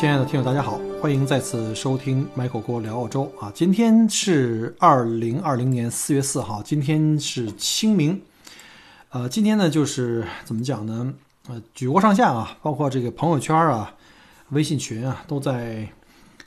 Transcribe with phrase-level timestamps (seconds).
[0.00, 3.52] 亲爱的听友，大家好，欢迎再次收听 Michael 郭聊澳洲啊！
[3.54, 8.18] 今天是二零二零年四月四号，今天是清明。
[9.10, 11.12] 呃，今天呢，就是怎么讲呢？
[11.48, 13.94] 呃，举国上下啊，包括这个朋友圈啊、
[14.52, 15.86] 微信群啊，都在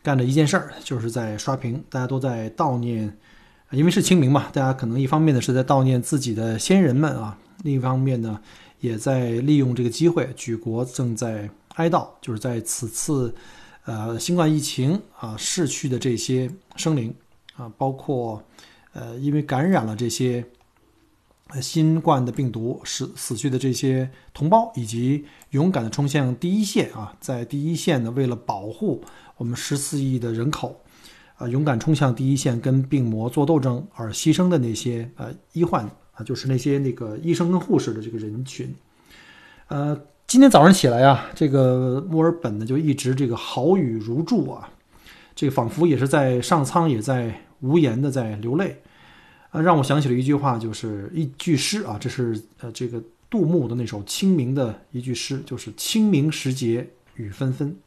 [0.02, 3.16] 干着一件事儿，就是在刷屏，大家都在悼念，
[3.70, 8.40] 因为是清明嘛，大家可能一方面呢是在悼念自己的先人们啊，另一方面呢，
[8.80, 11.52] 也在利用这个机会，举国正在。
[11.76, 13.34] 哀悼就是在此次，
[13.86, 17.14] 呃，新冠疫情啊逝去的这些生灵
[17.56, 18.44] 啊，包括
[18.94, 20.46] 呃因为感染了这些
[21.60, 29.04] 新冠的病毒死死去的这些同胞，以及勇敢的冲向第一线啊，在第一线呢，为了保护
[29.38, 30.80] 我们十四亿的人口，
[31.38, 38.74] 啊，勇敢冲向第一线跟病魔做斗争而牺牲的那些呃医患啊，就是那些那个医生跟护士的这个人群，
[39.70, 40.00] 呃。
[40.34, 44.68] 今天早上起来啊，这个墨尔本呢就一直这个豪雨如注啊，
[45.36, 48.82] 这个仿佛也是在上苍也在无言的在流泪，
[49.52, 57.78] 啊，让我想起了一句话，就是一句诗啊，这是呃这个杜牧的那首《清明》的一句诗，就是“清明时节雨纷纷”。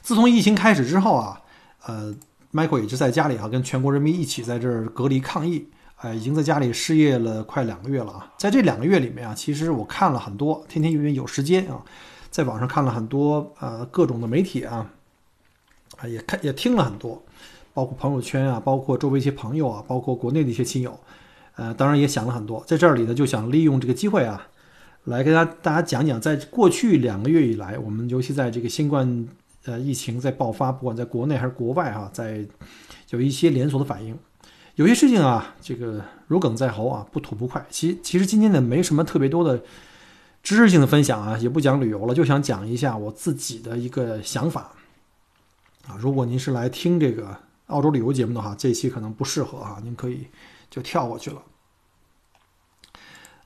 [0.00, 1.42] 自从疫情开始之后啊，
[1.84, 2.14] 呃
[2.50, 5.66] ，Michael 也是在家里啊，跟全国人民一起在这儿隔离抗疫。
[6.04, 8.30] 呃，已经在家里失业了快两个月了啊！
[8.36, 11.82] 在这两个月里面啊，其实我看了很多，天天因为有时间啊，
[12.30, 14.86] 在网上看了很多呃各种的媒体啊，
[15.96, 17.22] 啊也看也听了很多，
[17.72, 21.00] 包括朋友圈啊，包括周围一些朋友啊，包括国内的一些亲友，
[21.56, 22.62] 呃，当然也想了很多。
[22.66, 24.46] 在这里呢，就想利用这个机会啊，
[25.04, 29.26] 来跟大大家讲讲，在过去两个月以来，我们尤其在这个新冠
[29.64, 32.44] 呃疫情在爆发，不管在国内还是国外哈，在
[33.08, 34.14] 有一些连锁的反应。
[34.76, 37.64] 有些事情啊，这个如鲠在喉啊，不吐不快。
[37.70, 39.62] 其其实今天呢，没什么特别多的
[40.42, 44.72] 知识性的分享啊，也不讲旅游了，就想讲一下我自己的一个想法
[45.86, 45.96] 啊。
[45.98, 47.36] 如果您是来听这个
[47.66, 50.26] 澳洲旅游节目的话，这期可能不适合啊，您可以
[50.68, 51.40] 就跳过去了。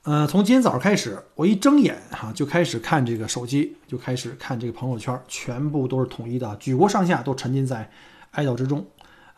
[0.03, 7.91] 呃，从今天早上开始，我一睁眼哈，就开始看这个手机，就开始看这个朋友圈，全部都是统一的，举国上下都沉浸在
[8.31, 8.83] 哀悼之中。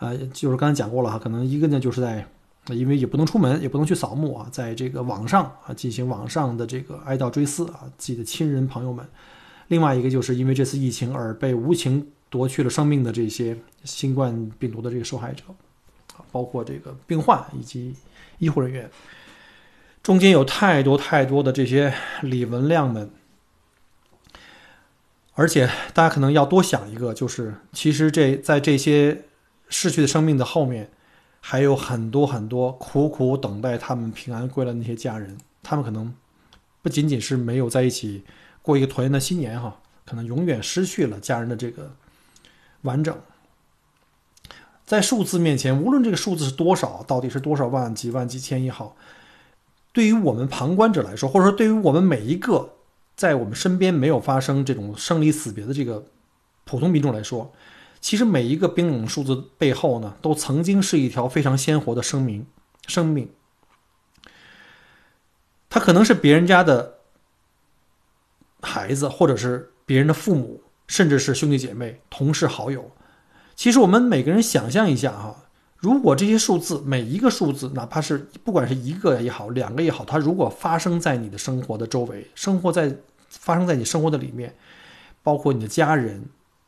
[0.01, 2.25] 呃，就是刚才讲过了哈，可能一个呢就是在，
[2.69, 9.05] 因为也不能出门，也不能去扫墓啊，在这个网上啊进行网上的这个哀悼追思啊，自己的亲人朋友们。
[9.67, 15.43] 另外一个就是因为这次疫情而被无情夺去了生命的这些新冠病毒的这个受害者，
[16.15, 17.93] 啊，包括这个病患以及
[18.39, 18.89] 医护人员，
[20.01, 23.11] 中间有太多太多的这些李文亮们，
[25.35, 29.25] 而且大家可能要多想一个，就是其实这在这些。
[29.71, 30.91] 逝去的生命的后面，
[31.39, 35.37] 还有很多很多苦苦等待他们平安归来那些家人。
[35.63, 36.13] 他们可能
[36.81, 38.23] 不仅仅是没有在一起
[38.61, 41.93] 过一个团圆的新年哈，可能永远失去了家人的这个
[42.81, 43.17] 完整。
[44.85, 48.97] 在数字面前，无论这个数字是多少，到底是多少万、几万、几千也好，
[49.93, 52.73] 对于我们旁观者来说，或者说对于我们每一个
[53.15, 56.05] 在我们身边没有发生这种生离死别的这个
[56.65, 57.53] 普通民众来说。
[58.01, 62.45] 其实每一个冰冷数字背后呢，都曾经是一条非常鲜活的生命。
[62.87, 63.29] 生命，
[65.69, 66.95] 他可能是别人家的
[68.59, 72.91] 孩子，或者是别人的父母，甚至是兄弟姐妹、同事好友。
[73.55, 75.43] 其实我们每个人想象一下哈，
[75.77, 82.97] 如果这些数字每一个数字，哪怕是不管是一个也好，两个也好，它如果发生在你的生活的周围，生活在
[83.29, 84.55] 发生在你生活的里面，
[85.21, 86.25] 包括你的家人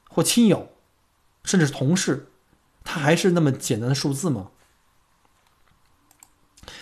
[0.07, 0.69] 或亲友。
[1.43, 2.27] 甚至是同事，
[2.83, 4.49] 他还是那么简单的数字吗？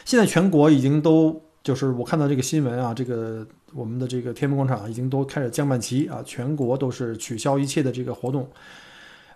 [0.06, 8.48] 现在全国已经都就是我看到这个新闻啊，这个我们的这个天安门广场已经都开始降半旗啊，全国都是取消一切的这个活动，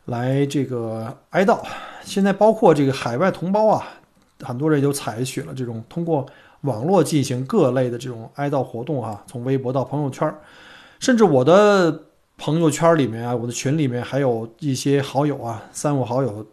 [0.05, 1.59] 来这个哀悼。
[2.03, 3.87] 现在包括这个海外同胞啊，
[4.41, 6.25] 很多人都采取了这种通过
[6.61, 10.31] 网络进行各类的这种哀悼活动啊，从微博到朋友圈，
[10.99, 12.03] 甚至我的。
[12.37, 16.45] 朋友圈里面啊，我的群里面还有一些好友啊，三五好友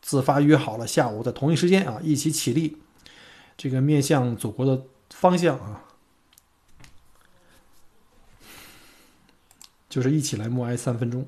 [0.00, 2.78] 自发约好了下午在同一时间啊，一起起立，
[3.56, 5.82] 这个面向祖国的方向啊。
[9.88, 11.26] 就是一起来默哀三分钟。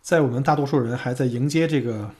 [0.00, 2.12] 在我们大多数人还在迎接这个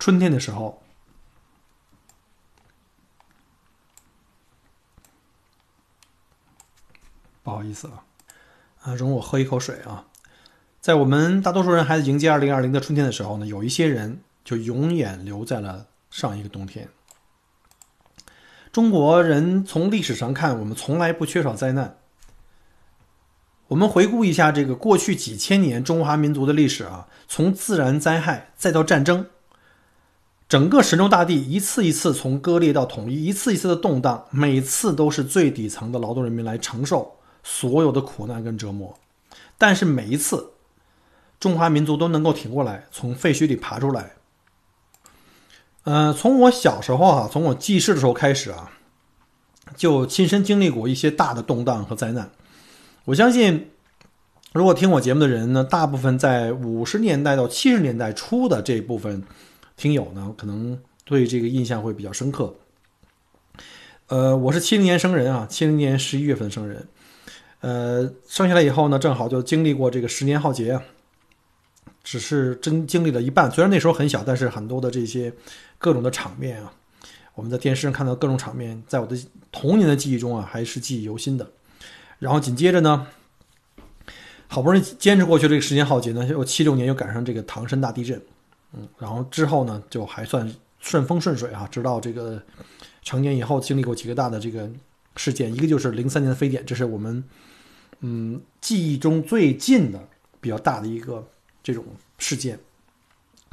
[0.00, 0.82] 春天的时候，
[7.42, 8.02] 不好意思啊，
[8.80, 10.06] 啊，容我喝一口水啊。
[10.80, 16.88] 在我们大多数人还在迎接二零二零的春天的时候呢，有一些人就永远留在了上一个冬天。
[18.72, 21.98] 中国人从历史上看，我们从来不缺少灾难。
[23.68, 29.28] 我们回顾一下这个过去几千年中华民族的历史啊，从自然灾害再到战争，
[30.50, 38.92] 整个神州大地一次一次从割裂到统一，一次一次的动荡，每次都是最底层的劳动人民来承受所有的苦难跟折磨。
[39.56, 40.50] 但是每一次，
[41.38, 44.10] 中华民族都能够挺过来，从废墟里爬出来。
[45.84, 48.72] 嗯，从我小时候啊，从我记事的时候开始啊，
[49.76, 52.28] 就亲身经历过一些大的动荡和灾难。
[53.04, 53.70] 我相信，
[54.52, 59.22] 如果听我节目的人呢，大部分在五十年代到七十年代初的这一部分
[59.80, 62.54] 听友呢，可能对这个印象会比较深刻。
[64.08, 66.86] 呃，我是七零年生人啊，七零年十一月份生人。
[67.60, 70.82] 呃，生下来以后呢，正好就经历过这个十年浩劫啊，
[72.04, 73.50] 只是真经历了一半。
[73.50, 75.32] 虽然那时候很小，但是很多的这些
[75.78, 76.70] 各种的场面啊，
[77.34, 79.16] 我们在电视上看到各种场面，在我的
[79.50, 81.50] 童年的记忆中啊，还是记忆犹新的。
[82.18, 83.06] 然后紧接着呢，
[84.46, 88.20] 好不容易坚持过去这个十年浩劫呢，又七六年又赶上这个唐山大地震，
[88.72, 92.40] 嗯，然后之后呢就还算顺风顺水啊，直到这个
[93.02, 94.70] 成年以后经历过几个大的这个
[95.16, 97.24] 事件，一个就是零三年的非典，这是我们
[98.00, 100.08] 嗯记忆中最近的
[100.40, 101.26] 比较大的一个
[101.62, 101.84] 这种
[102.18, 102.58] 事件，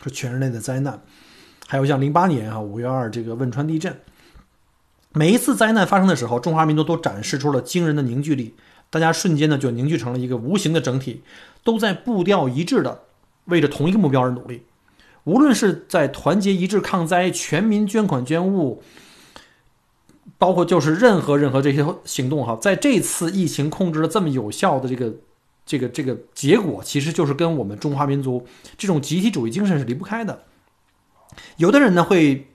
[0.04, 1.02] 是全人类的灾难，
[1.68, 4.00] 还有像零八年啊五月二这个汶川地震。
[5.14, 8.54] 每一次灾难发生的时候，中华民族都展示出了惊人的凝聚力，
[8.92, 11.24] 大家瞬间呢就凝聚成了一个无形的整体，
[11.64, 13.06] 都在步调一致的
[13.46, 14.64] 为着同一个目标而努力。
[15.28, 18.82] 无论是在团结一致抗灾、全民捐款捐物，
[20.38, 25.14] 包括就是任何任何这些行动哈，在这次疫情控制的这么有效的这个
[25.66, 28.48] 这个这个结果，其实就是跟我们中华民族
[28.78, 30.44] 这种集体主义精神是离不开的。
[31.58, 32.48] 有的人呢会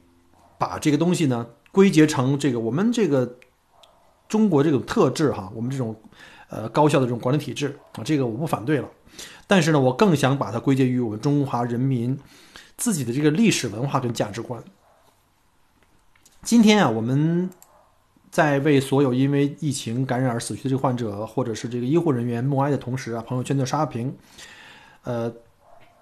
[0.58, 1.46] 把这个东西呢。
[1.72, 3.38] 归结成这个我们这个
[4.28, 5.96] 中国这种特质哈，我们这种
[6.50, 8.86] 呃高效的这种管理体制啊，这个我不反对了。
[9.46, 12.14] 但是呢，我更想把它归结于我们中华人民
[12.82, 14.61] 自己的这个历史文化跟价值观。
[16.43, 17.49] 今天啊，我们
[18.29, 24.12] 在为所有因为疫情感染而死去的这个患者或者是这个医护人员默哀的同时啊，朋友圈的刷屏，
[25.05, 25.32] 呃，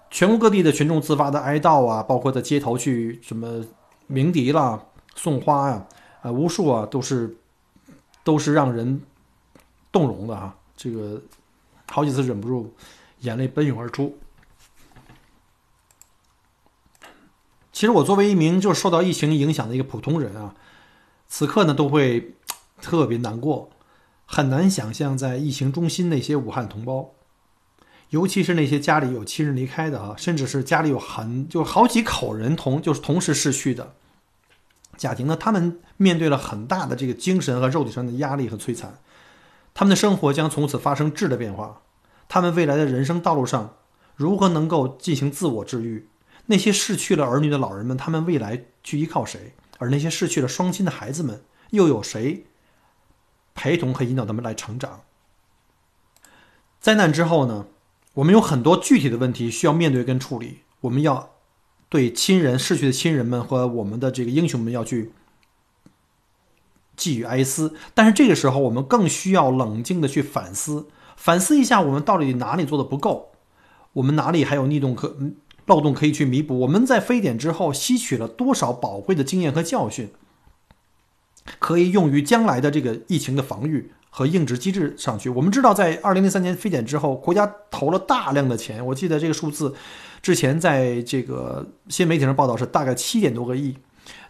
[0.09, 3.63] 全国各地的群众自发的哀悼啊，包括在街头去什么
[4.07, 4.83] 鸣笛啦。
[5.13, 5.85] 送花呀，
[6.23, 7.35] 啊，无数啊，都是，
[8.23, 8.99] 都是让人
[9.91, 10.57] 动容的哈。
[10.75, 11.21] 这个
[11.91, 12.73] 好几次忍不住
[13.19, 14.17] 眼泪奔涌而出。
[17.71, 20.55] 其实我作为一名就是受到疫情影响的一个普通人啊，
[21.27, 22.35] 此刻呢都会
[22.81, 23.69] 特别难过，
[24.25, 27.11] 很难想象在疫情中心那些武汉同胞，
[28.09, 33.93] 尤其是那些家里有亲人离开的啊，甚至是家里有很就好几口人同就是同时逝去的。
[34.97, 38.99] 家庭呢，他们面对了很大的这个精神和肉体上的压力和摧残，
[39.73, 41.81] 他们的生活将从此发生质的变化。
[42.27, 43.77] 他们未来的人生道路上，
[44.15, 46.07] 如何能够进行自我治愈？
[46.47, 49.53] 那些失去了儿女的老人们，他们未来去依靠谁？
[49.79, 52.45] 而那些失去了双亲的孩子们，又有谁
[53.53, 55.01] 陪同和引导他们来成长？
[56.79, 57.67] 灾难之后呢？
[58.15, 61.31] 我们有很多具体的问题需要面对跟处理，我们要。
[61.89, 65.11] 对亲人逝去的亲人们和我们的这个英雄们要去
[66.95, 73.33] 寄予哀思，但是这个时候我们更需要冷静的去反思，反思一下我们到底哪里做的不够，
[73.91, 75.17] 我们哪里还有逆洞可
[75.71, 76.59] 漏洞可以去弥补？
[76.59, 80.09] 我们在非典之后吸取了多少宝贵的经验和教训，
[81.59, 85.29] 可以用于将来的这个疫情的防御和应急机制上去？
[85.29, 89.73] 我们知道，在二零零三年非典之后，国家投了大量的钱，我记得这个数字。
[90.21, 93.73] 之前在这个新媒体上报道是大概七点多个亿，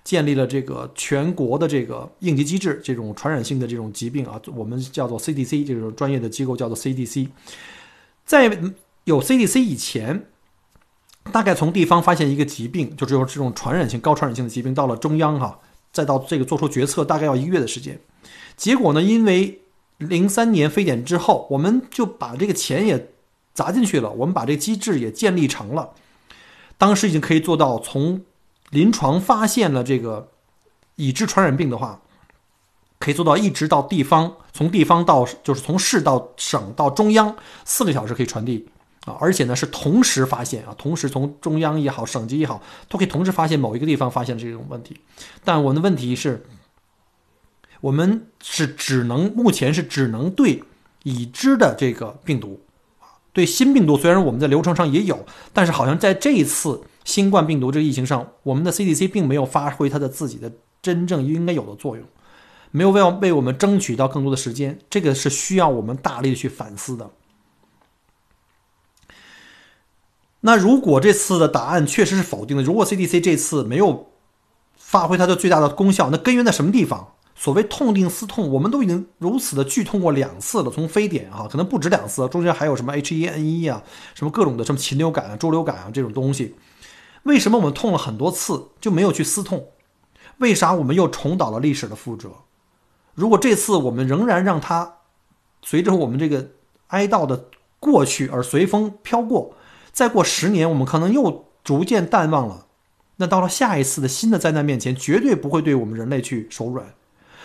[0.04, 7.28] 建立了这个全国的这个应急机制，这种传染性的这种疾病啊，我们叫做 CDC，这种专业的机构叫做 CDC。
[8.26, 8.58] 在
[9.04, 10.28] 有 CDC 以前，
[11.32, 15.60] 大概从地方发现一个疾病，就只有这种传染性、高传染性的疾病，到了中央哈，
[15.92, 18.00] 再到这个做出决策，大概要一个月的时间。
[18.56, 19.62] 结果呢，因为
[19.98, 23.10] 零三年非典之后，我们就把这个钱也。
[23.54, 25.90] 砸进去了，我们把这个机制也建立成了。
[26.78, 28.22] 当时已经可以做到从
[28.70, 30.26] 临床发现了这个
[30.96, 32.00] 已知传染病的话，
[32.98, 37.36] 可以做到一直到地方，从地方到就是从市到省到中央，
[37.66, 38.66] 四个小时可以传递
[39.06, 45.00] 啊，而且呢是同时发现啊，同时从中央也好，省级也好，都可以同时发现某一个地方发现这种问题。
[45.44, 46.44] 但我们的问题是，
[47.82, 50.64] 我们是只能目前是只能对
[51.04, 52.62] 已知的这个病毒。
[53.34, 62.06] 对新病毒，虽然我们在流程上也有，但是好像在这一次新冠病毒这个疫情上，我们的 CDC 并没有发挥它的自己的真正应该有的作用，
[62.72, 67.10] 没有为为我们争取到更多的时间，这个是需要我们大力去反思的。
[70.42, 74.12] 那如果这次的答案确实是否定的，如果 CDC 这次没有
[74.76, 77.14] 发挥它的最大的功效，那根源在什么地方？
[77.34, 80.70] 所谓痛定思痛，我们都已经如此的剧痛过两次了。
[80.70, 83.84] 从非典啊，可能不止两次，中间还有什么 H1N1 啊，
[84.14, 86.56] 什么各种的什么禽流感啊、猪流感啊这种东西。
[87.24, 89.68] 为什么我们痛了很多次就没有去思痛？
[90.38, 92.30] 为啥我们又重蹈了历史的覆辙？
[93.16, 94.98] 如果这次我们仍然让它
[95.64, 96.50] 随着我们这个
[96.88, 97.46] 哀悼的
[97.80, 99.56] 过去而随风飘过，
[99.92, 102.68] 再过十年，我们可能又逐渐淡忘了。
[103.18, 106.94] 那到了下一次的新的灾难面前，绝对不会对我们人类去手软。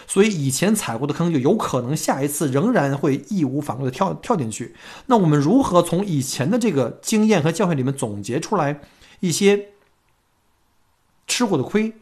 [0.06, 4.74] 所以以前踩过的坑，就有可能下一次仍然会义无反顾的跳跳进去。
[5.06, 8.80] 那我们如何从以前的这个经验和教训里面总结出来
[9.18, 9.70] 一些
[11.26, 11.94] 吃过的亏，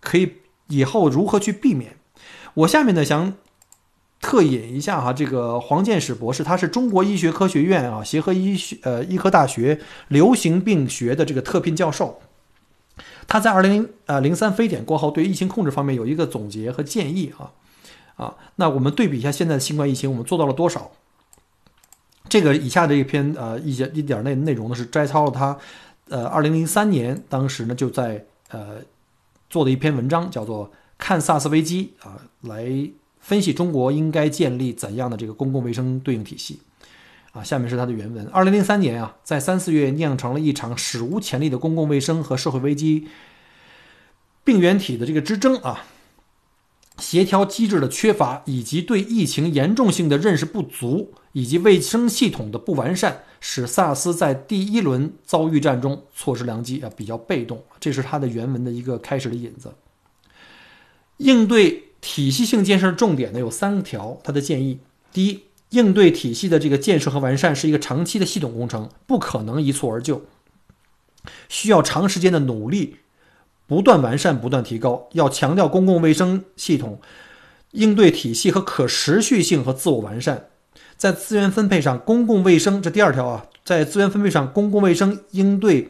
[0.00, 1.96] 可以以后如何去避免？
[2.54, 3.34] 我下面呢想
[4.24, 9.78] 特引一下哈，这个黄建史博士，他是中国医学科学院啊协和医学呃医科大学
[10.08, 12.22] 流行病学的这个特聘教授。
[13.28, 17.52] 他在二零零呃零三非典过后，对疫情控制方面有一个总结和建议啊
[18.16, 20.90] 啊，那我们对比一下现在的新冠疫情，我们做到了多少？
[22.30, 25.58] 这个以下这一篇呃一些一点内内容呢是摘抄了他
[26.08, 28.78] 呃二零零三年当时呢就在呃
[29.50, 32.64] 做的一篇文章，叫做《看 SARS 危机》啊，来
[33.24, 36.60] 分析中国应该建立怎样的这个公共卫生对应体系。
[37.32, 38.24] 啊，下面是它的原文。
[38.28, 43.08] 二零零三年啊，在三四月酿成了一场史无前例的公共卫生和社会危机，
[44.44, 45.86] 病原体的这个之争啊，
[46.98, 57.64] 协调机制的缺乏，以及对疫情严重性的认识不足，以及卫生系统的不完善，使萨斯在第一轮遭遇战中错失良机啊，比较被动。
[57.80, 59.74] 这是它的原文的一个开始的引子。
[61.16, 64.78] 应对体系性建设重点呢有三条，他的建议：
[65.10, 65.44] 第一。
[65.70, 70.22] 应对体系的这个建设和完善是一个长期的系统工程，不可能一蹴而就，
[71.48, 72.98] 需要长时间的努力，
[73.66, 75.08] 不断完善，不断提高。
[75.14, 77.00] 要强调公共卫生系统
[77.72, 80.46] 应对体系和可持续性和自我完善。
[80.96, 85.88] 在资源分配上，公共卫生这第二条啊，在资源分配上，公共卫生应对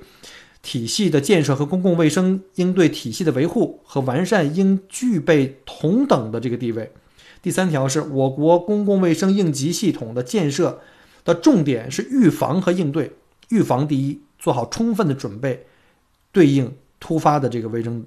[0.65, 6.91] 体系的建设和公共卫生应对体系的维护和完善应具备同等的这个地位。
[7.43, 10.81] 第三条是我国公共卫生应急系统的建设
[11.23, 13.13] 的重点是预防和应对。
[13.51, 15.67] 预防第一，做好充分的准备，
[16.33, 18.05] 对应突发的这个卫生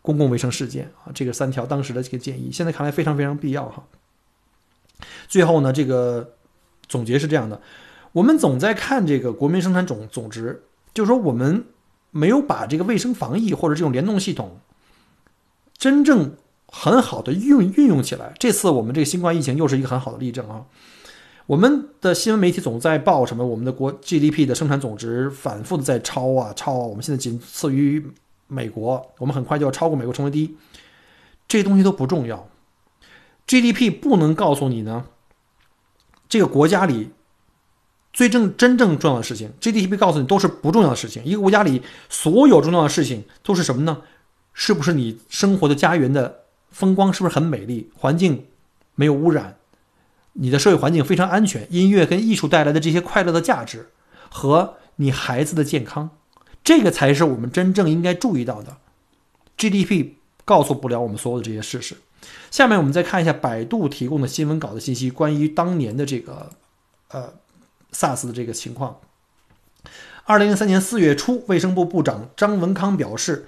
[0.00, 1.10] 公共卫生事件啊。
[1.12, 3.84] 这个三条当时的这个建议，现在看来非常非常必要哈。
[5.26, 6.34] 最后呢，这个
[6.86, 7.60] 总结是这样的：
[8.12, 10.62] 我们总在看这个国民生产总总值，
[10.94, 11.64] 就是说我们
[12.16, 14.58] 没有把这个卫生防疫或者这种联动系统
[15.76, 16.36] 真正。
[16.68, 20.66] 很好的运运用起来，这次我们这个新冠疫情又是一个很好的例证啊！
[21.46, 23.46] 我们的新闻媒体总在报什么？
[23.46, 26.86] 我们的国 GDP 的生产总值反复的在超啊超啊！
[26.86, 28.04] 我们现在仅次于
[28.48, 30.56] 美国，我们很快就要超过美国成为第一。
[31.46, 32.48] 这些东西都不重要
[33.46, 35.06] ，GDP 不能告诉你呢，
[36.28, 37.10] 这个国家里
[38.16, 41.22] 最正真正重要的事情，GDP 告诉你都是不重要的事情。
[41.22, 44.00] 一个国家里所有重要的事情都是什么呢？
[44.54, 46.44] 是不是你生活的家园的？
[46.70, 47.90] 风光是不是很美丽？
[47.94, 48.46] 环境
[48.94, 49.58] 没有污染，
[50.32, 51.66] 你的社会环境非常安全。
[51.70, 53.90] 音乐跟艺术带来的这些快乐的价值，
[54.30, 56.08] 和你孩子的健康，
[56.64, 58.78] 这个才是我们真正应该注意到的。
[59.58, 60.12] GDP
[60.46, 61.94] 告诉不了我们所有的这些事实。
[62.50, 66.48] 下面我们再看一下百度提供的新闻稿的信息，关于当年的这个
[67.08, 67.34] 呃
[67.96, 68.96] SARS 的这个情况。
[70.24, 73.46] 二零零三年四月初，卫生部部长张文康表示。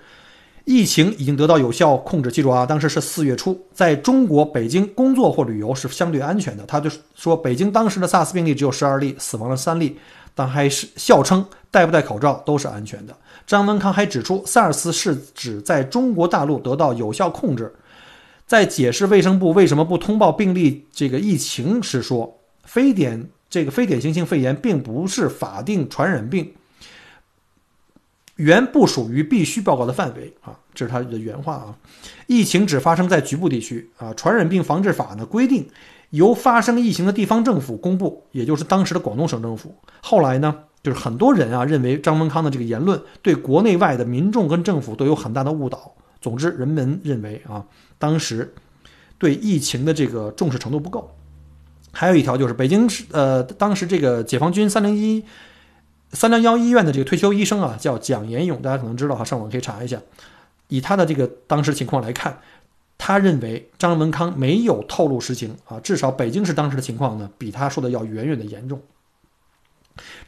[0.70, 2.30] 疫情已经得到有效控制。
[2.30, 6.66] 记住啊，当时是四月初，在中国北京工作或旅游是相对安全的。
[6.66, 9.98] 他就说，北京当时的 SARS 病例只有十二例，死亡了三例，
[10.34, 13.16] 但还是笑称戴不戴口罩都是安全的。
[13.46, 17.74] 张文康还指出，SARS 是指在中国大陆得到有效控制。
[18.46, 26.52] 在解释卫生部为什么不通报病例这个疫情时说，非典这个非典型性肺炎并不是法定传染病。
[28.36, 31.76] 原不属于必须报告的范围啊，这是他的原话啊。
[32.28, 34.14] 疫情只发生在局部地区啊。
[34.14, 35.68] 传染病防治法呢规定，
[36.10, 39.74] 由发生疫情的地方政府公布，也就是当时的广东省政府。
[40.00, 45.92] 后来呢，就是很多人啊认为张文康的这个言论对国内外的民众跟政府都有很大的误导。
[46.20, 47.66] 总之，人们认为啊，
[47.98, 48.54] 当时
[49.18, 51.12] 对疫情的这个重视程度不够。
[51.92, 55.24] 还有一条就是北京市呃，当时这个解放军三零一。
[56.10, 60.00] 三零幺医院的这个退休医生啊，叫蒋延勇，大家可能知道哈，上网可以查一下。
[60.68, 62.40] 以他的这个当时情况来看，
[62.96, 68.80] 他认为张文康没有透露实情啊，至少北京市当时的情况呢，比他说的要远远的严重。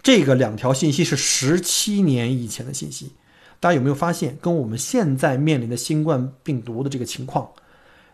[0.02, 3.12] 这个两条信息是十七年以前的信息，
[3.58, 7.50] 大家有没有发现，跟我们现在面临的新冠病毒的这个情况，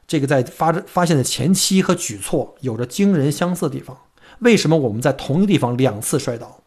[0.07, 3.99] 这个在发发现的前期和举措有着惊人相似的地方？
[4.41, 6.63] 为什么我们在同一个地方两次摔倒？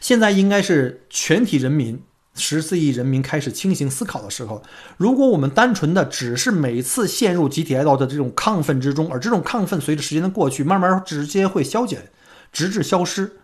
[0.00, 2.02] 现在应该是全体人民
[2.34, 4.62] 十四亿人民开始清醒思考的时候。
[4.96, 12.10] 如果我们单纯的只是每次陷入集体哀悼的这种亢奋之中，而这种亢奋随着时间的过去，慢慢直接会消减，
[12.52, 13.38] 直至消失。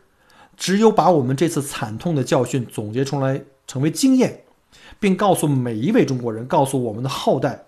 [0.56, 4.44] 只有把我们这次惨痛的教训总结出来，成为经验，
[5.00, 7.64] 并告诉每一位中国人，告诉我们的后代，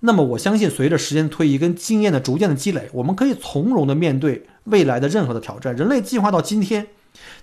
[0.00, 5.74] 那么我相信，随着时间推移跟经验的逐渐的积累，我们可以从容的面对未来的任何的挑战。
[5.76, 6.88] 人类进化到今天。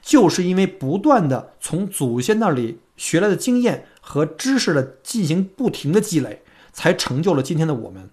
[0.02, 8.10] 就是因为不断的从祖先那里学来的经验和知识的进行不停的积累，才成就了今天的我们。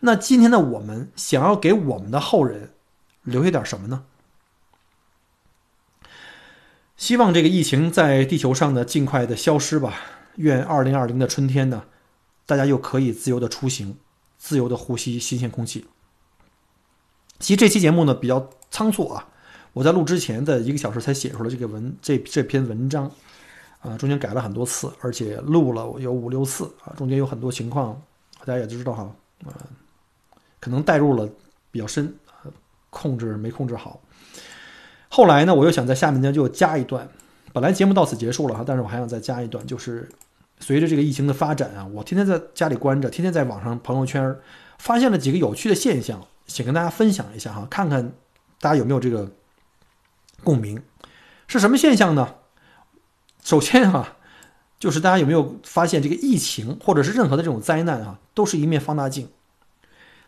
[0.00, 2.70] 那今天的我们想要给我们的后人
[3.22, 4.02] 留下点什么呢？
[6.96, 9.94] 希望这个疫情在地球上的尽快的消失吧。
[10.34, 11.84] 愿二零二零的春天呢，
[12.48, 13.94] 大家又可以自由的出行，
[14.38, 15.86] 自由的呼吸新鲜空气。
[17.38, 19.28] 其实这期节目呢比较仓促啊。
[19.74, 23.12] 我在录之前的一个小时才写出了这个文这这篇文章，
[23.80, 28.00] 啊，中间改了很多次，而且录了有五六次啊，中间有很多情况，
[28.46, 29.52] 大家也知道哈，啊，
[30.58, 31.28] 可能带入了
[31.70, 32.12] 比较深，
[32.88, 34.00] 控制没控制好。
[35.10, 37.06] 后来呢，我又想在下面呢就加一段，
[37.52, 40.08] 本来节目到此结束了哈，但是我还想再加一段，就是
[40.60, 44.36] 随着这个疫情的发展啊，我天天在家里关着，天天在网上朋友圈
[44.78, 48.12] 发现了几个有趣的现象，想跟大家分享一下哈，看看
[48.60, 49.30] 大家有没有这个。
[50.44, 50.80] 共鸣
[51.48, 52.36] 是什么现象呢？
[53.42, 54.16] 首先哈，
[54.78, 59.28] 就是大家有没有发现，这个疫情或者是任何的这种灾难啊，都是一面放大镜，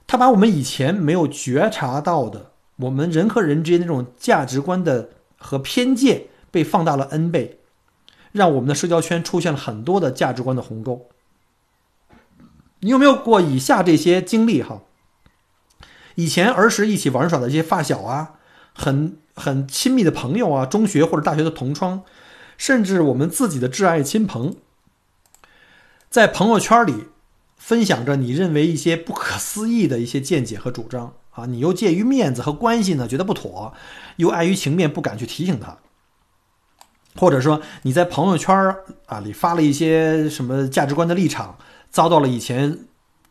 [0.08, 7.59] 它把我们以前没有觉察到的，我们人和人之间那种价值观的和偏见被放大了 n 倍，
[8.32, 11.08] 让我们的社交圈出现了很多的价值观的鸿沟。
[12.80, 14.82] 你有没有过以下这些经历哈？
[16.14, 18.34] 以前儿时一起玩耍的这些发小啊，
[18.72, 19.16] 很。
[19.36, 22.02] 很亲密的朋友啊，中学或者大学的同窗，
[22.58, 24.56] 甚至我们自己的挚爱亲朋，
[26.10, 27.06] 在朋友圈里
[27.56, 33.72] 分享着你认为一些不可思议的一些见解和主张啊，你又介于面子和关系呢，觉得不妥，
[34.16, 35.78] 又碍于情面不敢去提醒他，
[37.20, 41.58] 或者说你在朋友圈啊里发了一些什么价值观的立场，
[41.90, 42.78] 遭到了以前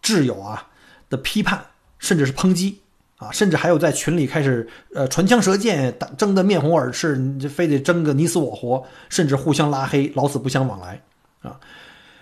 [0.04, 0.68] 挚友啊
[1.10, 1.60] 的批判，
[1.98, 2.80] 甚至是抨击。
[3.18, 11.02] 啊，甚至还有在群里开始呃唇枪舌剑，打争得面红耳赤，你就非得争个你死我活，甚至互相拉黑，老死不相往来
[11.42, 11.60] 啊。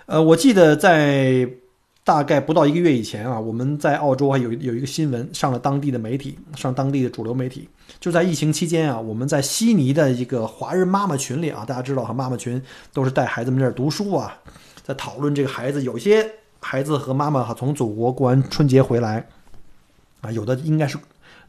[0.07, 1.47] 呃，我记得在
[2.07, 7.67] 大概不到一个月以前啊，我们在澳洲还有有一个新闻上了当地的媒体，上当地的主流媒体，
[7.99, 12.61] 就在疫情期间啊，我们在悉尼的一个华人妈妈群里啊，大家知道哈，妈妈群
[12.93, 14.37] 都是带孩子们这儿读书啊，
[14.85, 16.25] 在讨论这个孩子，有些
[16.61, 19.27] 孩子和妈妈哈从祖国过完春节回来。
[20.21, 20.97] 啊，有的应该是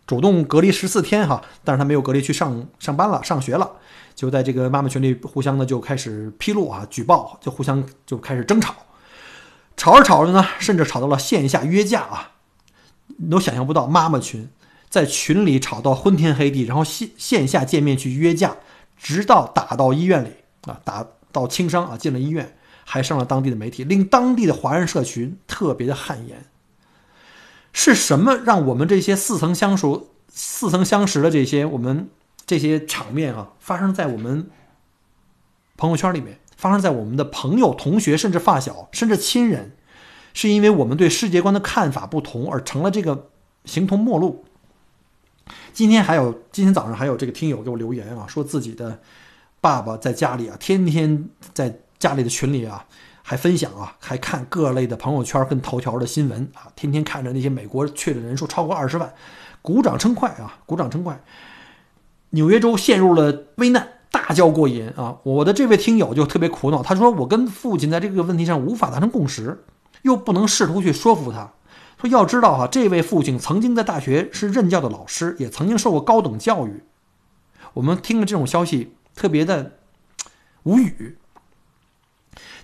[0.08, 3.70] 主动隔离十四天哈，但是他没有隔离去上上班了，上学了，
[4.12, 8.74] 就在这个妈妈群里互相的就开始披露啊，举报，就互相就开始争吵，
[9.78, 12.32] 吵着吵着呢，甚至吵到了线下约架啊，
[13.16, 14.50] 你都想象不到，妈妈群
[14.90, 18.56] 在群里吵到昏天黑地，然后线线下见面去约架，
[18.98, 20.30] 直到打到医院里
[20.62, 26.44] 啊，打到轻伤啊，进了医院，还上了当地的媒体，令当地的华人社群特别的汗颜。
[27.72, 32.10] 是什么让我们这些似曾相熟、似曾相识的这些我们
[32.44, 34.50] 这些场面啊，发生在我们
[35.76, 39.72] 朋友圈里面，发生在我们的朋友、同学，甚至发小，甚至亲人，
[40.34, 43.30] 是因为我们对世界观的看法不同而成了这个
[43.64, 44.44] 形同陌路。
[45.72, 49.00] 今天还有，今天早上还有这个听友给我留言啊，说自己的
[49.62, 52.84] 爸爸在家里啊，天天在家里的群里啊。
[53.20, 59.12] 还分享啊，还看各类的朋友圈跟头条的新闻啊，天天看着那些美国确诊人数超过二十万，
[59.60, 61.22] 鼓掌称快啊，鼓掌称快。
[62.30, 65.16] 纽约州陷入了危难大叫过瘾啊！
[65.22, 69.64] 我的这位听友就特别苦恼，他说：“我跟父亲在这个问题上无法达成共识，
[70.02, 71.52] 又不能试图去说服他。
[72.00, 76.82] 说要知道哈，这位父亲曾经在大学是任教的老师，也曾经受过高等教育。
[77.74, 79.72] 我们听了这种消息，特别的
[80.62, 81.18] 无语。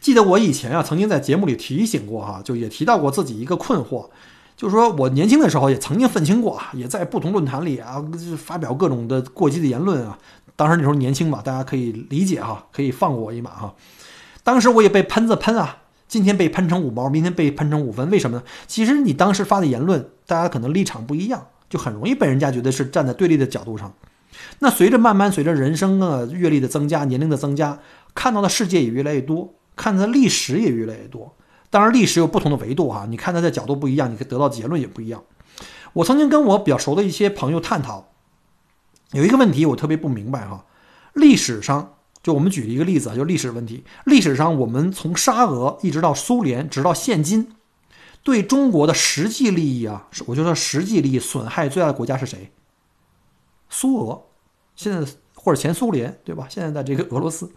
[0.01, 4.09] 记得我以前啊，曾经在节目里提醒过哈，就也提到过自己一个困惑。”
[4.57, 8.03] 就是说我年轻的时候也曾经愤青过，也在不同论坛里啊
[8.39, 10.17] 发表各种的过激的言论啊。
[10.57, 13.75] 当时那时候年轻嘛，大家可以理解哈，可以放过我一马哈。
[14.43, 18.43] 当时我也被喷子喷啊，今天被喷成五毛，明天被喷成五分，为什么呢？
[18.67, 23.93] 其实你当时发的言论，大家可能立场不一样，就很容易被人家觉得是站在对立的角度上。
[24.59, 27.79] 那随着慢慢随着人生啊阅历的增加，年龄的增加，
[28.15, 31.35] 看到的世界也越来越多，看到的历史也越来越多。
[31.71, 35.23] 当然，历史有不同的维度哈，你看它的角度不一样，你可以得到结论也不一样。
[35.95, 38.13] 我曾经跟我比较熟的一些朋友探讨，
[39.15, 40.65] 有一个问题我特别不明白哈。
[41.15, 43.85] 历史上，就我们举一个例子啊，就历史问题。
[44.05, 47.53] 历史上，我们从沙俄一直到苏联，直到现今，
[48.25, 52.51] 对中国的实际利益啊，我就说实际利益损害最大的国家是谁？
[53.69, 54.23] 苏俄，
[54.75, 56.47] 现在或者前苏联，对吧？
[56.51, 57.51] 现在的这个俄罗斯。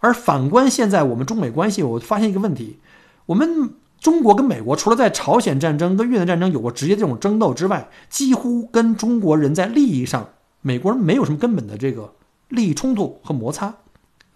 [0.00, 2.78] 而反观现在我们中美关系，我发现一个问题。
[3.26, 10.28] 我们中国跟美国除了在朝鲜战争跟越南战争有过直接这种争斗之外，几乎跟中国人在利益上，
[10.68, 12.12] 美国人没有什么根本的这个
[12.48, 13.74] 利益冲突和摩擦。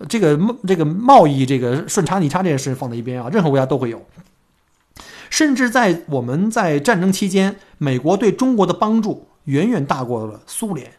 [0.09, 4.03] 这个这个贸易这个顺差逆差这件事放在一边啊，任何国家都会有。
[5.29, 10.93] 甚至在我们在战争期间，美国对中国的帮助远远大过了苏联。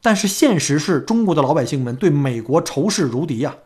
[0.00, 3.56] 但是现实是中国的老百姓们对美国仇视如敌呀，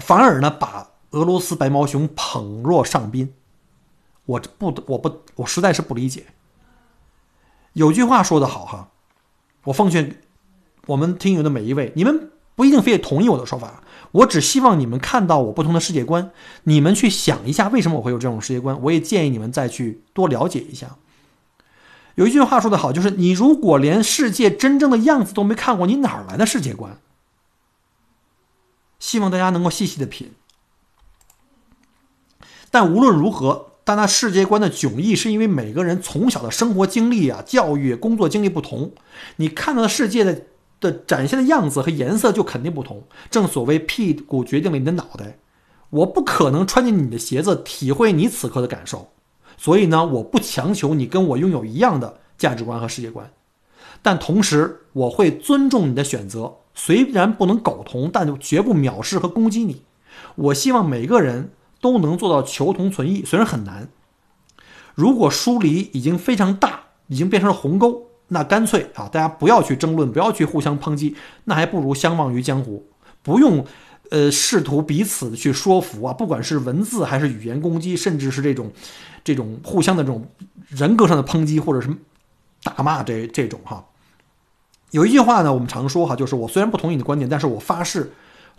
[0.00, 0.88] 反而呢把。
[1.12, 3.34] 俄罗斯白毛熊捧若上宾，
[4.24, 6.24] 我不，我不，我实在是不理解。
[7.74, 8.88] 有句话说得好哈，
[9.64, 10.20] 我奉劝
[10.86, 16.30] 我们听友的每一位，你们不一定非得同意我的说法，我只希望你们看到我不同的世界观，
[16.64, 18.80] 你们去想一下为什么我会有这种世界观。
[18.82, 20.96] 我也建议你们再去多了解一下。
[22.16, 26.98] 有一句话说得好，就是你如果连世界真正的样子都没看过，你哪来的世界观？
[28.98, 30.32] 希望大家能够细细的品。
[32.70, 38.92] 但无论如何，但那世界观的迥异是因为每个人从小的生活经历啊、教育、工作经历不同，
[39.36, 40.42] 你看到的世界的
[40.80, 43.02] 的展现的样子和颜色就肯定不同。
[43.28, 45.38] 正所谓屁股决定了你的脑袋，
[45.90, 49.08] 我不可能穿进你的鞋子体会你此刻的感受，
[49.56, 53.32] 所以呢，我不强求你跟我拥有一样的价值观和世界观，
[54.00, 59.82] 但同时我会尊重你的选择，虽然不能苟同，但绝不藐视和攻击你。
[60.36, 61.50] 我希望每个人。
[61.82, 63.88] 都能做到求同存异，虽然很难。
[64.94, 72.86] 如果疏离已经非常大，已经变成了鸿沟，那干脆啊，大家不要去争论，不要去互相抨击，那还不如相忘于江湖。
[73.22, 73.66] 不用，
[74.10, 78.70] 呃，试图彼此去说服啊，不管是文字还是语言攻击，甚至是这种，
[79.24, 80.24] 这种互相的这种
[80.68, 81.88] 人格上的抨击，或者是
[82.62, 83.84] 打骂这这种哈。
[84.92, 88.12] 有一句话呢，我们常说哈，就是我虽然不同意你的观点，但是我发誓。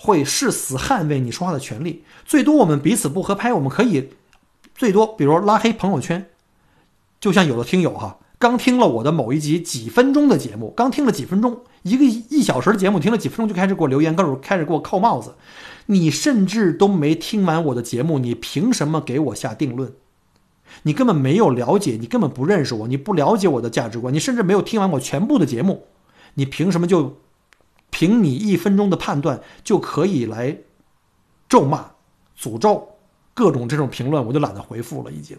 [0.04, 2.04] 会誓死捍卫你说话的权利。
[2.26, 4.10] 最多我们彼此不合拍，我们可以
[4.76, 6.26] 最多，比如拉黑朋友圈。
[7.22, 15.36] 就像有的听友哈，刚听了我的某一集几分钟的节目，刚听了几分钟，一个一小时的节目，听了几分钟就开始给我留言，开始开始给我扣帽子。
[15.86, 19.94] 你甚至都没听完我的节目，你凭什么给我下定论？
[20.82, 25.86] 你根本没有了解，你根本不认识我，你不了解我的价值观，你甚至没有听完我全部的节目，
[26.34, 27.20] 你凭什么就？
[27.94, 30.58] 凭你一分钟的判断就可以来
[31.48, 31.92] 咒骂、
[32.36, 32.90] 诅咒
[33.36, 35.12] 各种这种评论，我就懒得回复了。
[35.12, 35.38] 已经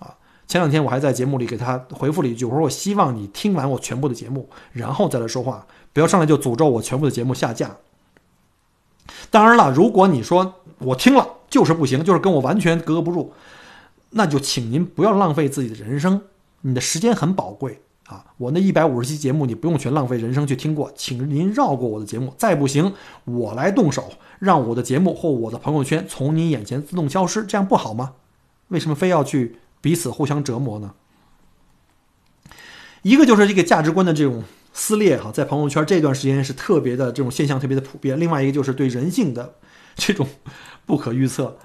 [0.00, 0.12] 啊，
[0.48, 7.76] 前两天我还在节目里给他回复了一句，我说我希望你听完我全部的节目，然后再来说话，不要上来就诅咒我全部的节目下架。
[9.30, 13.32] 当然了，如果你说我听了就是不行，就是跟我完全格格不入，
[14.10, 16.22] 那就请您不要浪费自己的人生，
[16.62, 17.80] 你的时间很宝贵。
[18.06, 22.34] 啊，我那一百五十期节目，你不用全浪费人生去听过，请您绕过我的节目。
[22.36, 22.92] 再不行，
[23.24, 28.12] 我来动手，让我的节目或我的朋友圈从你眼前自动消失，这样不好吗？
[28.68, 30.92] 为什么非要去彼此互相折磨呢？
[33.00, 38.20] 一个就是这个价值观的这种撕裂，哈，在朋友圈这段时间是特别的这种现象特别的普遍。
[38.20, 39.54] 另外一个就是对人性的
[39.94, 40.26] 这种
[40.84, 41.56] 不可预测，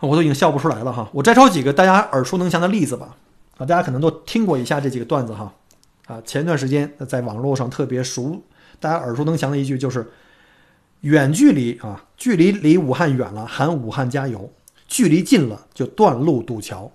[0.00, 1.10] 我都已经笑不出来了哈。
[1.12, 3.16] 我摘抄几个大家耳熟能详的例子吧。
[3.56, 5.52] 啊，大家可能都听过以下这几个段子哈，
[6.06, 8.42] 啊，前段时间在网络上特别熟，
[8.80, 10.10] 大家耳熟能详的一句就是
[11.02, 14.50] “远距离啊，距离离武汉远了，喊武汉加油；
[14.88, 16.90] 距离近了，就断路堵桥。”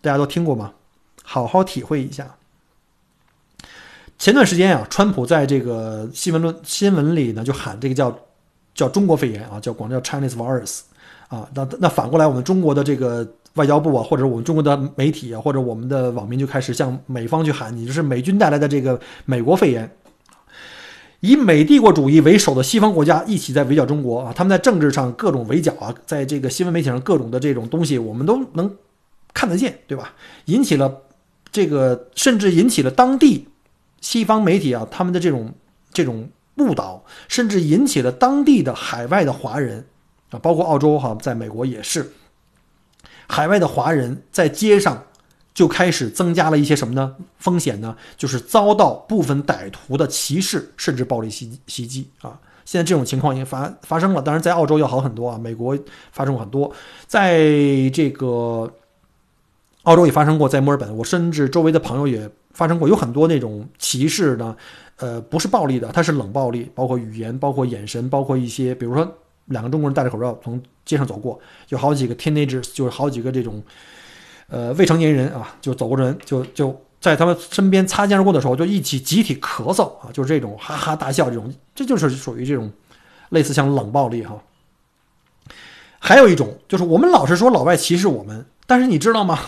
[0.00, 0.72] 大家都听过吗？
[1.22, 2.36] 好好体会一下。
[4.18, 8.18] 前段时间啊，川普在这个新闻论新闻里呢，就喊这个叫
[8.74, 10.80] 叫中国肺炎啊，叫广叫 Chinese virus
[11.28, 11.48] 啊。
[11.54, 19.90] 那那反过来，我们中国的这个外交部啊，或者我们中国的媒体啊，或者我们的网民就开始向美方去喊，你就是美军带来的这个美国肺炎。
[21.20, 28.72] 以美帝国主义为首的西方国家一起在围剿中国啊，他们在政治上各种围剿啊，在这个新闻媒体上各种的这种东西，我们都能
[29.34, 30.14] 看得见，对吧？
[30.44, 31.02] 引起了
[31.50, 33.48] 这个，甚至引起了当地
[34.00, 35.52] 西方媒体啊，他们的这种
[35.92, 39.84] 这种误导，甚至引起了当地的海外的华人
[40.30, 42.12] 啊，包括澳洲哈，在美国也是，
[43.28, 45.04] 海外的华人在街上。
[45.54, 47.16] 就开始增加了一些什么呢？
[47.38, 47.96] 风险呢？
[48.16, 52.38] 就是遭到部分歹徒的歧视，甚至暴力袭袭击啊！
[52.64, 55.76] 现在这种情况已经发发生了，当然在澳洲要好很多啊，美国
[56.12, 56.72] 发生过很多，
[57.08, 57.40] 在
[57.92, 58.72] 这个
[59.82, 64.56] 澳洲也发生过，在墨尔本，我甚至周围的朋友也发生过，有很多那种歧视呢，
[64.98, 69.12] 呃，不是暴力的，它是冷暴力，包括语言，包括眼神，包括一些，比如说
[69.48, 73.62] 两个中国人戴着口罩从街上走过，有好几个 teenagers，就是好几个这种。
[74.50, 82.72] 呃，未成年人啊，就走过的人，就就在他们身边擦肩而过的时候，就一起集体咳嗽啊，就是这种哈哈大笑这种，这就是属于这种
[83.28, 84.42] 类似像冷暴力哈。
[85.98, 89.38] 还有一种就是我们老是说老外歧视我们，但是你知道吗？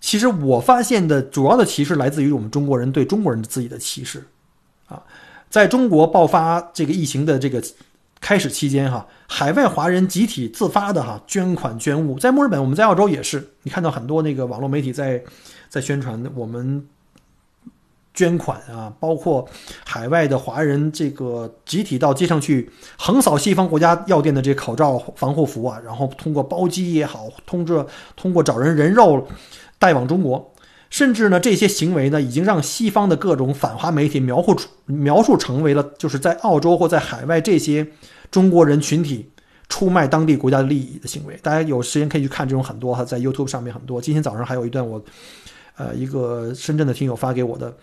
[0.00, 4.26] 其实我发现的主要的歧视来自于我们中国人对中国人自己的歧视
[4.86, 5.02] 啊，
[5.50, 7.62] 在中国爆发这个疫情的这个。
[8.20, 15.22] 开始期间，哈，海外华人集体自发的哈捐款捐物，在墨尔本，我们在澳洲也是，你看到很多那个网络媒体在
[15.68, 16.86] 在宣传我们
[18.12, 19.48] 捐款啊，包括
[19.86, 29.26] 海外的华人这个集体到街上去横扫西方国家药店的这口罩防护服啊，然后通过包机也好，通过通过找人人肉
[29.78, 30.49] 带往中国，
[30.90, 37.86] 甚至呢这些行为呢已经让西方的各种反华媒体描绘出描述成为了就是在澳洲或在海外这些。
[38.30, 39.28] 中国人群体
[39.68, 44.00] 出卖当地国家的利益的行为，大家有时间可以去看这种很多哈，在 YouTube 上面很多。
[44.00, 45.02] 今天早上还有一段我，
[45.76, 47.74] 呃，一个深圳的听友发给我的，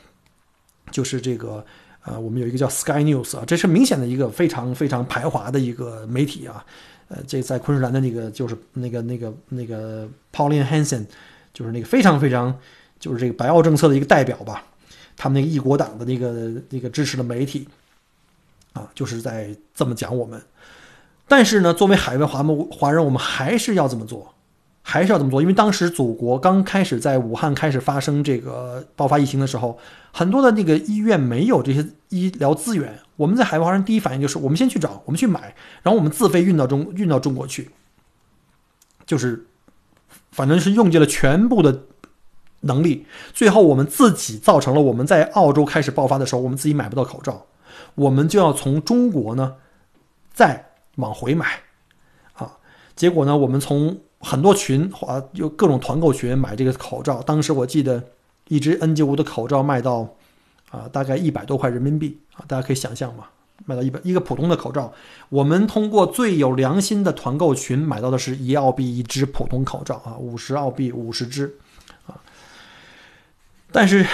[0.89, 1.65] 就是这个，
[2.05, 6.65] 呃，我们有一个叫 Sky News 啊，这是明显的一个非常非常排华的一个媒体啊，
[7.09, 11.05] 呃，这在昆士兰的那个就是那个那个那个 Pauline Hanson，
[11.53, 12.57] 就是那个非常非常
[12.99, 14.63] 就是这个白澳政策的一个代表吧，
[15.15, 17.67] 他们那个异国党的那个那个支持的媒体。
[18.73, 20.39] 啊，就是在这么讲我们，
[21.27, 24.35] 但是呢，作为海外华们华人，我们还是要这么做，
[24.83, 29.79] 还是要这么做，因为当时祖国刚开始在武汉开始发生这个爆发疫情的时候，
[30.11, 37.71] 很多的那个医院没有这些医疗资源，我们在海外华人第一反应就是我们先去找，我们去买，然后我们自费运到中运到中国去，
[39.07, 39.47] 就是
[40.29, 41.81] 反正是用尽了全部的
[42.61, 47.45] 能力，最后我们自己造成了我们在澳洲开始爆发的时候，我们自己买不到口罩。
[47.95, 49.55] 我们就要从中国呢，
[50.33, 51.61] 再往回买，
[52.33, 52.57] 啊，
[52.95, 57.21] 结果呢，我们从很多群啊，有各种团购群买这个口罩。
[57.21, 58.03] 当时我记得，
[58.47, 60.07] 一只 N95 的口罩卖到
[60.69, 63.25] 啊，大概一百多块人民币啊，大家可以想象嘛，
[63.65, 64.93] 卖到一百一个普通的口罩。
[65.29, 71.57] 我们通过最有良心的团购群买到的是一澳币一只普通口罩啊，五十澳币五十只，
[73.71, 74.05] 但是。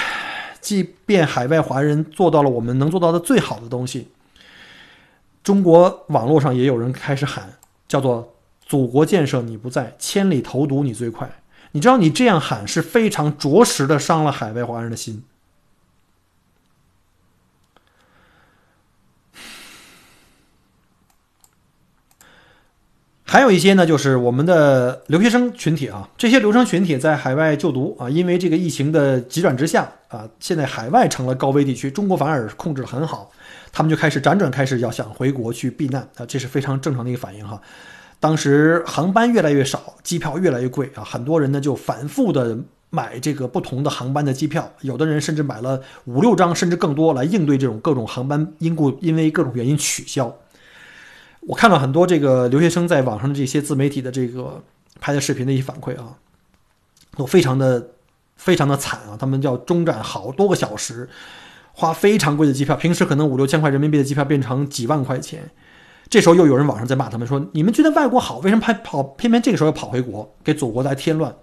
[0.64, 4.08] 即便海外华人做到了我们能做到的最好的东西，
[5.44, 7.50] 中国网络上也有人开始喊，
[7.86, 8.34] 叫做
[8.66, 11.30] “祖国建设你不在，千里投毒你最快”。
[11.74, 15.26] 你知道，你这样喊是非常着实的伤了海外华人的心。
[23.34, 33.32] 还有一些呢，就是我们的留学生群体啊，这些留学生群体在海外就读啊，因为这个疫情的急转直下啊，现在海外成了高危地区，中国反而控制的很好，
[33.72, 37.60] 他们就开始辗转开始要想回国去避难啊，这是非常正常的一个反应哈。
[38.20, 42.56] 当时航班越来越少，机票越来越贵啊，很多人呢就反复的
[42.92, 50.32] 买这个不同的航班的机票，有的人甚至买了五六张甚至更多来应对这种各种航班因故因为各种原因取消。
[51.48, 54.64] 我看到很多这个留学生在网上的这些自媒体的这个
[55.00, 56.16] 拍的视频的一些反馈啊，
[57.18, 57.90] 都非常的
[58.38, 59.18] 非常的惨啊！
[59.20, 61.10] 他们要中转好多个小时，
[61.74, 65.50] 花非常贵的机票，平时可能五六千块人民币的机票变成几万块钱。
[66.10, 71.36] 这时候又有人网上在骂他们说：“你们觉得外国好，为什么还跑偏偏这个时候要跑回国，给祖国来添乱？”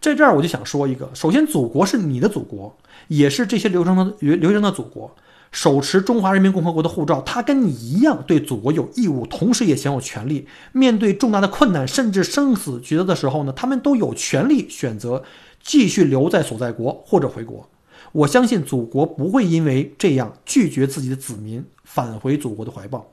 [0.00, 2.76] 在这儿我就想说一个：首先，祖国是你的祖国，
[3.08, 5.14] 也是这些留学生的留学生的祖国。
[5.56, 10.46] 手持中华人民共和国的护照，他跟你一样对祖国有义务，同时也享有权利。
[10.72, 15.22] 面对重大的困难，甚至生死抉择的时候呢，他们都有权利选择
[15.62, 17.66] 继续留在所在国或者回国。
[18.12, 23.06] 我相信祖国不会因为这样拒绝自己的子民返回祖国的怀抱。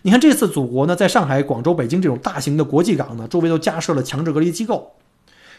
[0.00, 4.92] 你看，这次祖国呢，在上海、广州、北京这种大型的国际港呢，周围都加设了强制隔离机构。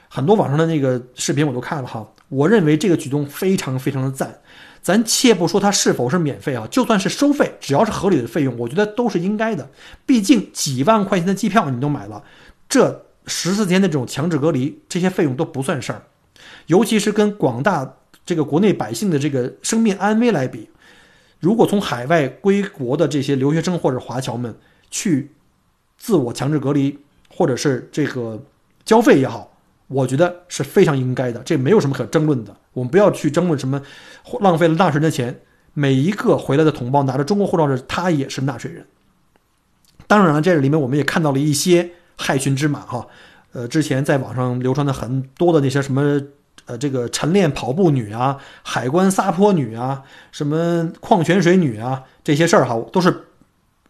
[0.10, 4.40] 很多网上的那个视频我都看了哈，我认为这个举动非常非常的赞。
[4.88, 9.70] 咱切不说它是否是免费啊，就算是收费，只要是合理的费用，我觉得都是应该的。
[10.06, 12.24] 毕竟几万块钱的机票你都买了，
[12.70, 16.04] 这十四天的这种强制隔离，这些费用都不算事儿。
[16.68, 17.96] 尤其是跟广大
[18.26, 20.70] 这个国内百姓的这个生命安危来比，
[21.42, 24.58] 如果从海外归国的这些留学生或者华侨们
[24.90, 25.32] 去
[25.98, 26.98] 自我强制隔离，
[27.30, 28.42] 或者是这个
[28.86, 29.57] 交费也好。
[29.88, 32.56] 我觉得是非常应该的，这没有什么可争论的。
[32.74, 33.82] 我们不要去争论什么
[34.42, 35.40] 浪费了纳税人的钱。
[35.74, 38.86] 每一个回来的同胞拿着中国护照的，他也是纳税人。
[40.08, 43.08] 当然了，这里面我们也看到了一些害群之马哈。
[43.52, 46.20] 呃，之前在网上流传的很多的那些什么
[46.66, 53.26] 呃，这个晨练跑步女啊，海关撒泼女啊，什么矿泉水女啊，这些事儿哈，都是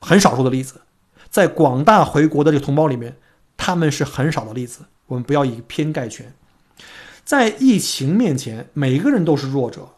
[0.02, 0.82] 很少数的例子。
[1.30, 3.16] 在广大回国的这个同胞里面，
[3.58, 4.86] 他们是很少的例子。
[5.08, 6.34] 我们不要以偏概全，
[7.24, 9.90] 在疫情面前，每个人都是弱者，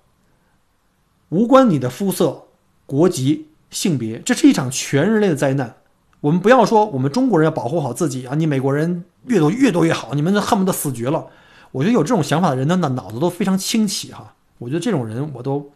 [1.30, 2.44] 无关你的肤色、
[2.86, 5.78] 国籍、性别，这是一场全人类的灾难。
[6.22, 11.28] 我们不要说我们中国人要保护好自己啊，你美国人越多越多越好，你们恨不得死绝了。
[11.72, 14.36] 我觉得有这种想法的人呢，脑脑子都非常清奇哈。
[14.60, 15.72] 我觉得这种人，我都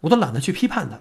[0.00, 0.98] 我都懒得去批判他。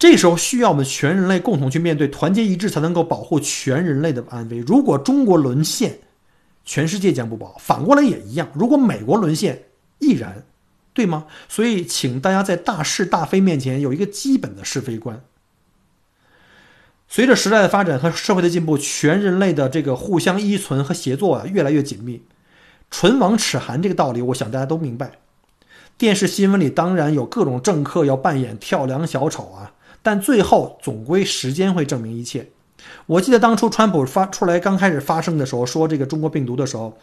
[0.00, 4.58] 这时候需要我们全人类共同去面对，团结一致才能够保护全人类的安危。
[4.60, 5.98] 如果中国沦陷，
[6.64, 8.48] 全世界将不保；反过来也一样。
[8.54, 9.64] 如果美国沦陷，
[9.98, 10.44] 亦然，
[10.94, 11.26] 对吗？
[11.50, 15.22] 所以，请大家在大是大非面前有一个基本的是非观。
[17.06, 22.22] 随着时代的发展和社会的进步，全人类的这个互相依存和协作啊，越来越紧密。
[22.90, 25.18] 唇亡齿寒这个道理，我想大家都明白。
[25.98, 29.74] 电视新闻里当然有各种政客要扮演跳梁小丑啊。
[30.02, 32.48] 但最后总归时间会证明一切。
[33.06, 36.96] 我记得当初川普发出来刚开始发生的时候，说这个中国病毒的时候，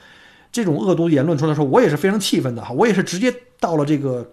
[0.52, 4.32] 这种恶毒言论出来的时候，我也是非常气愤的哈，我也是直接到了这个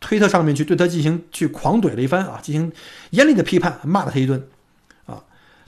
[0.00, 2.72] 推特上面去对他进行去狂怼了一番啊，进行
[3.10, 4.48] 严厉的批判，骂了他一顿
[5.06, 5.22] 啊。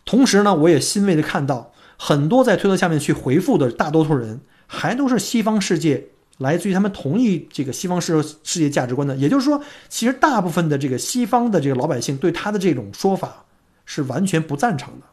[0.04, 6.08] 同时呢，我也欣慰的看到很多在推特下面去回复的大多数人，还都是西方世界。
[6.38, 13.44] 来自于他们同意这个西方世世界价值观的，也就是说，其实大部分的这个西方的这个老百姓对他的这种说法
[13.84, 15.06] 是完全不赞成的。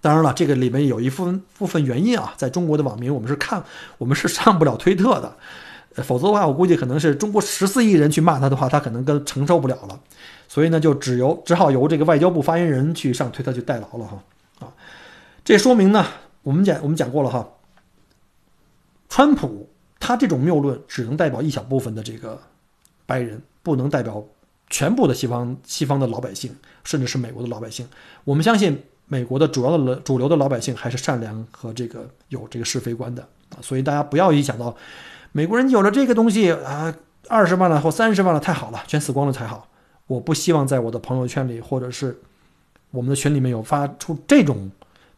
[0.00, 3.64] 当然了，这个里面有一部分部分原因啊，在中国的网民我们是看
[3.98, 10.00] 我们是上不了推特的，否则的话，我估计可能是中国十四亿人去骂他的话，他可能跟承受不了了，
[10.48, 14.22] 所以呢，就只由只好由这个外交部发言人去上推特去代劳了哈
[14.58, 14.68] 啊。
[15.44, 16.04] 这说明呢，
[16.42, 17.48] 我们讲我们讲过了哈，
[19.08, 19.68] 川普。
[20.04, 22.36] 他这种谬论只能代表一小部分的这个
[23.06, 24.24] 白人，不能代表
[24.68, 27.86] 全部的西方西方的老百姓，甚至是美国的老百姓。
[28.24, 34.76] 我们相信美国的主要的主流的老百姓还是善良和这个有这个是非观的啊，所以大家不要一想到
[35.30, 36.92] 美国人有了这个东西啊，
[37.28, 39.68] 二十万了或三十万了，太好了，全死光了才好。
[40.08, 42.20] 我不希望在我的朋友圈里或者是
[42.90, 44.68] 我们的群里面有发出这种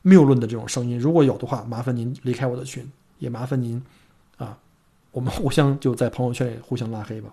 [0.03, 0.99] 谬论的这种声音。
[0.99, 2.87] 如果有的话，麻烦您离开我的群，
[3.19, 3.83] 也麻烦您
[4.37, 4.59] 啊。
[5.15, 7.31] 我们互相就在朋友圈里互相拉黑吧。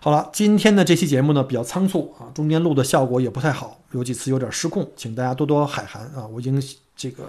[0.00, 6.26] 好了，今天的这期节目呢比较仓促啊，中间录的效果也不太好，有几次有点失控，请大家多多海涵啊。
[6.26, 6.62] 我已经
[6.96, 7.24] 这个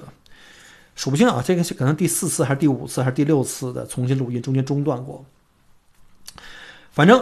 [0.96, 5.26] 数不清啊，这个是可能第四次还是第五次还是第六次的重新录音，中间中断过。
[6.92, 7.22] 反正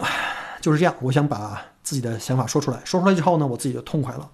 [0.61, 4.29] 就是这样，我想把自己的想法说出来，说出来之后呢，我自己就痛快了。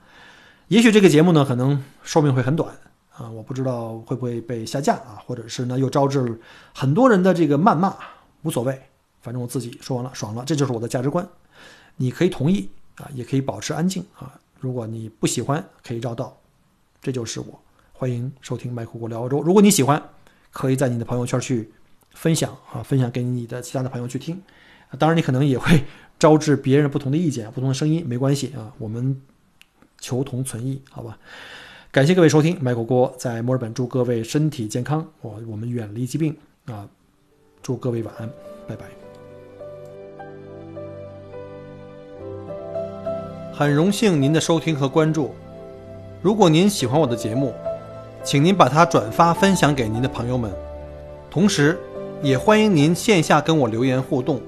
[0.67, 2.75] 也许这个节目呢，可能寿命会很短。
[3.21, 6.39] 啊，我不知道会不会被下架啊，或者是呢又招致
[6.73, 7.95] 很多人的这个谩骂，
[8.41, 8.81] 无所谓，
[9.21, 11.27] 反正我自己说完了，爽了，这就是我的价值观。
[11.97, 14.39] 你可以同意啊，也可以保持安静啊。
[14.59, 16.35] 如果你不喜欢，可以绕道，
[16.99, 17.61] 这就是我。
[17.93, 19.41] 欢迎收听麦克国聊欧洲。
[19.41, 20.01] 如果你喜欢，
[20.49, 21.71] 可以在你的朋友圈去
[22.15, 24.41] 分享啊，分享给你的其他的朋友去听。
[24.97, 25.85] 当然，你可能也会
[26.17, 29.21] 招致别人不同的意见、不同的声音，没关系啊，我们
[29.99, 31.19] 求同存异，好吧？
[31.91, 36.33] 感谢各位收听，麦火锅在墨尔本，祝各位身体健康，我我们远离疾病
[36.67, 36.87] 啊！
[37.61, 38.29] 祝各位晚安，
[38.65, 38.85] 拜拜。
[43.51, 45.31] 很荣幸您的收听和关注，
[46.21, 47.53] 如果您喜欢我的节目，
[48.23, 50.49] 请您把它转发分享给您的朋友们，
[51.29, 51.77] 同时
[52.23, 54.41] 也欢迎您线下跟我留言互动。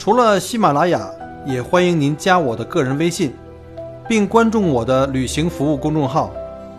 [0.00, 1.08] 除了喜马拉雅，
[1.46, 3.32] 也欢迎您加我的个人微信，
[4.08, 6.28] 并关注我的旅行服务公众号。